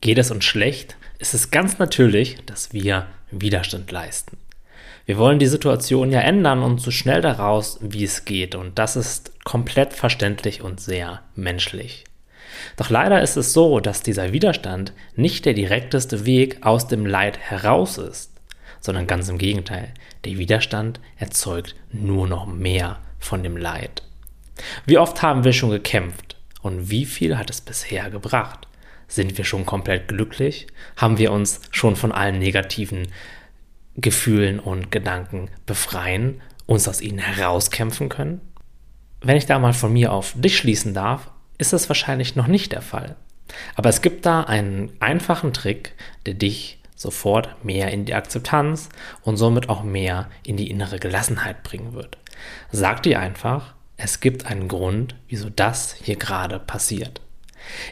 Geht 0.00 0.18
es 0.18 0.30
uns 0.30 0.44
schlecht, 0.44 0.96
ist 1.18 1.34
es 1.34 1.50
ganz 1.50 1.78
natürlich, 1.78 2.38
dass 2.46 2.72
wir 2.72 3.06
Widerstand 3.30 3.90
leisten. 3.90 4.38
Wir 5.04 5.18
wollen 5.18 5.38
die 5.38 5.46
Situation 5.46 6.10
ja 6.10 6.20
ändern 6.20 6.62
und 6.62 6.80
so 6.80 6.90
schnell 6.90 7.20
daraus, 7.20 7.78
wie 7.82 8.04
es 8.04 8.24
geht. 8.24 8.54
Und 8.54 8.78
das 8.78 8.96
ist 8.96 9.44
komplett 9.44 9.92
verständlich 9.92 10.62
und 10.62 10.80
sehr 10.80 11.22
menschlich. 11.34 12.04
Doch 12.76 12.90
leider 12.90 13.20
ist 13.20 13.36
es 13.36 13.52
so, 13.52 13.80
dass 13.80 14.02
dieser 14.02 14.32
Widerstand 14.32 14.92
nicht 15.16 15.44
der 15.44 15.54
direkteste 15.54 16.24
Weg 16.24 16.64
aus 16.64 16.88
dem 16.88 17.04
Leid 17.04 17.38
heraus 17.38 17.98
ist, 17.98 18.32
sondern 18.80 19.06
ganz 19.06 19.28
im 19.28 19.36
Gegenteil. 19.36 19.92
Der 20.24 20.38
Widerstand 20.38 21.00
erzeugt 21.18 21.74
nur 21.92 22.26
noch 22.26 22.46
mehr 22.46 23.00
von 23.18 23.42
dem 23.42 23.56
Leid. 23.56 24.02
Wie 24.86 24.98
oft 24.98 25.20
haben 25.22 25.44
wir 25.44 25.52
schon 25.52 25.70
gekämpft 25.70 26.36
und 26.62 26.90
wie 26.90 27.04
viel 27.04 27.36
hat 27.36 27.50
es 27.50 27.60
bisher 27.60 28.10
gebracht? 28.10 28.66
Sind 29.10 29.36
wir 29.36 29.44
schon 29.44 29.66
komplett 29.66 30.06
glücklich? 30.06 30.68
Haben 30.96 31.18
wir 31.18 31.32
uns 31.32 31.60
schon 31.72 31.96
von 31.96 32.12
allen 32.12 32.38
negativen 32.38 33.08
Gefühlen 33.96 34.60
und 34.60 34.92
Gedanken 34.92 35.50
befreien, 35.66 36.40
uns 36.66 36.86
aus 36.86 37.00
ihnen 37.00 37.18
herauskämpfen 37.18 38.08
können? 38.08 38.40
Wenn 39.20 39.36
ich 39.36 39.46
da 39.46 39.58
mal 39.58 39.72
von 39.72 39.92
mir 39.92 40.12
auf 40.12 40.34
dich 40.36 40.56
schließen 40.56 40.94
darf, 40.94 41.28
ist 41.58 41.72
das 41.72 41.90
wahrscheinlich 41.90 42.36
noch 42.36 42.46
nicht 42.46 42.70
der 42.70 42.82
Fall. 42.82 43.16
Aber 43.74 43.88
es 43.88 44.00
gibt 44.00 44.26
da 44.26 44.44
einen 44.44 44.92
einfachen 45.00 45.52
Trick, 45.52 45.92
der 46.24 46.34
dich 46.34 46.78
sofort 46.94 47.64
mehr 47.64 47.90
in 47.90 48.04
die 48.04 48.14
Akzeptanz 48.14 48.90
und 49.22 49.36
somit 49.36 49.68
auch 49.68 49.82
mehr 49.82 50.30
in 50.44 50.56
die 50.56 50.70
innere 50.70 51.00
Gelassenheit 51.00 51.64
bringen 51.64 51.94
wird. 51.94 52.16
Sag 52.70 53.02
dir 53.02 53.18
einfach, 53.18 53.74
es 53.96 54.20
gibt 54.20 54.46
einen 54.46 54.68
Grund, 54.68 55.16
wieso 55.26 55.50
das 55.50 55.94
hier 55.94 56.16
gerade 56.16 56.60
passiert. 56.60 57.20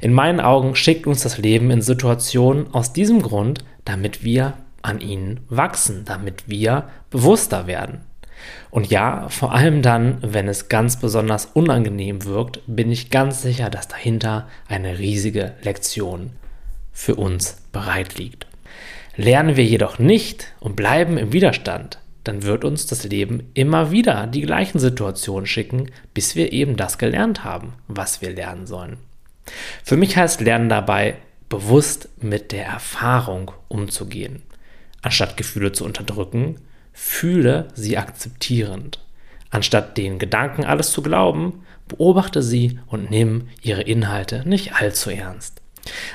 In 0.00 0.12
meinen 0.12 0.40
Augen 0.40 0.74
schickt 0.74 1.06
uns 1.06 1.22
das 1.22 1.38
Leben 1.38 1.70
in 1.70 1.82
Situationen 1.82 2.72
aus 2.72 2.92
diesem 2.92 3.22
Grund, 3.22 3.64
damit 3.84 4.24
wir 4.24 4.54
an 4.82 5.00
ihnen 5.00 5.40
wachsen, 5.48 6.04
damit 6.04 6.48
wir 6.48 6.88
bewusster 7.10 7.66
werden. 7.66 8.00
Und 8.70 8.88
ja, 8.88 9.28
vor 9.28 9.52
allem 9.52 9.82
dann, 9.82 10.18
wenn 10.22 10.48
es 10.48 10.68
ganz 10.68 11.00
besonders 11.00 11.46
unangenehm 11.46 12.24
wirkt, 12.24 12.60
bin 12.66 12.92
ich 12.92 13.10
ganz 13.10 13.42
sicher, 13.42 13.70
dass 13.70 13.88
dahinter 13.88 14.46
eine 14.68 14.98
riesige 14.98 15.54
Lektion 15.62 16.30
für 16.92 17.16
uns 17.16 17.56
bereit 17.72 18.18
liegt. 18.18 18.46
Lernen 19.16 19.56
wir 19.56 19.64
jedoch 19.64 19.98
nicht 19.98 20.54
und 20.60 20.76
bleiben 20.76 21.18
im 21.18 21.32
Widerstand, 21.32 21.98
dann 22.24 22.42
wird 22.42 22.64
uns 22.64 22.86
das 22.86 23.04
Leben 23.04 23.50
immer 23.54 23.90
wieder 23.90 24.26
die 24.26 24.42
gleichen 24.42 24.78
Situationen 24.78 25.46
schicken, 25.46 25.90
bis 26.12 26.36
wir 26.36 26.52
eben 26.52 26.76
das 26.76 26.98
gelernt 26.98 27.42
haben, 27.42 27.72
was 27.88 28.20
wir 28.20 28.30
lernen 28.30 28.66
sollen. 28.66 28.98
Für 29.88 29.96
mich 29.96 30.18
heißt 30.18 30.42
Lernen 30.42 30.68
dabei, 30.68 31.16
bewusst 31.48 32.10
mit 32.20 32.52
der 32.52 32.66
Erfahrung 32.66 33.52
umzugehen. 33.68 34.42
Anstatt 35.00 35.38
Gefühle 35.38 35.72
zu 35.72 35.86
unterdrücken, 35.86 36.56
fühle 36.92 37.68
sie 37.72 37.96
akzeptierend. 37.96 39.02
Anstatt 39.48 39.96
den 39.96 40.18
Gedanken 40.18 40.64
alles 40.64 40.92
zu 40.92 41.00
glauben, 41.00 41.64
beobachte 41.86 42.42
sie 42.42 42.78
und 42.88 43.10
nimm 43.10 43.48
ihre 43.62 43.80
Inhalte 43.80 44.46
nicht 44.46 44.74
allzu 44.74 45.08
ernst. 45.08 45.62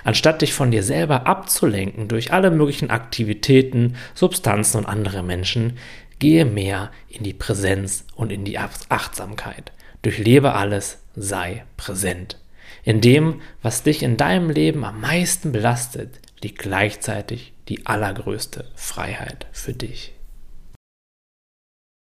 Anstatt 0.03 0.44
dich 0.44 0.53
von 0.53 0.69
dir 0.69 0.83
selber 0.83 1.25
abzulenken 1.25 2.07
durch 2.07 2.31
alle 2.31 2.51
möglichen 2.51 2.91
Aktivitäten, 2.91 3.95
Substanzen 4.13 4.77
und 4.77 4.85
andere 4.85 5.23
Menschen, 5.23 5.79
gehe 6.19 6.45
mehr 6.45 6.91
in 7.09 7.23
die 7.23 7.33
Präsenz 7.33 8.05
und 8.13 8.31
in 8.31 8.45
die 8.45 8.59
Achtsamkeit. 8.59 9.71
Durchlebe 10.03 10.53
alles, 10.53 10.99
sei 11.16 11.66
präsent. 11.75 12.38
In 12.83 13.02
dem, 13.02 13.41
was 13.61 13.83
dich 13.83 14.03
in 14.03 14.17
deinem 14.17 14.49
Leben 14.49 14.83
am 14.83 15.02
meisten 15.02 15.52
belastet, 15.52 16.19
liegt 16.41 16.59
gleichzeitig 16.59 17.53
die 17.69 17.85
allergrößte 17.85 18.66
Freiheit 18.75 19.47
für 19.52 19.73
dich. 19.73 20.13